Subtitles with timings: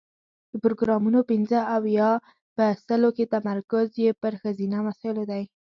[0.51, 2.09] د پروګرامونو پنځه اویا
[2.55, 5.43] په سلو کې تمرکز یې پر ښځینه مسایلو دی.